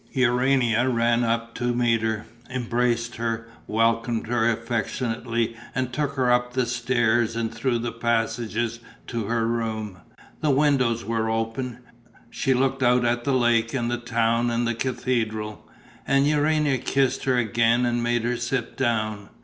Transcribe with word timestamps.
Urania 0.13 0.89
ran 0.89 1.23
out 1.23 1.53
to 1.53 1.75
meet 1.75 2.01
her, 2.01 2.25
embraced 2.49 3.17
her, 3.17 3.47
welcomed 3.67 4.25
her 4.25 4.49
affectionately 4.51 5.55
and 5.75 5.93
took 5.93 6.13
her 6.15 6.31
up 6.33 6.53
the 6.53 6.65
stairs 6.65 7.35
and 7.35 7.53
through 7.53 7.77
the 7.77 7.91
passages 7.91 8.79
to 9.05 9.25
her 9.25 9.45
room. 9.45 9.97
The 10.39 10.49
windows 10.49 11.05
were 11.05 11.29
open; 11.29 11.81
she 12.31 12.55
looked 12.55 12.81
out 12.81 13.05
at 13.05 13.25
the 13.25 13.33
lake 13.35 13.75
and 13.75 13.91
the 13.91 13.99
town 13.99 14.49
and 14.49 14.67
the 14.67 14.73
cathedral. 14.73 15.69
And 16.07 16.25
Urania 16.27 16.79
kissed 16.79 17.25
her 17.25 17.37
again 17.37 17.85
and 17.85 18.01
made 18.01 18.23
her 18.23 18.37
sit 18.37 18.75
down. 18.75 19.29